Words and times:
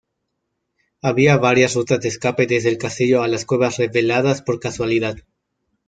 Había 1.03 1.37
varias 1.37 1.75
rutas 1.75 1.99
de 2.01 2.07
escape 2.07 2.47
desde 2.47 2.69
el 2.69 2.79
castillo 2.79 3.21
a 3.21 3.27
las 3.27 3.45
cuevas 3.45 3.77
reveladas 3.77 4.41
por 4.41 4.59
casualidad. 4.59 5.17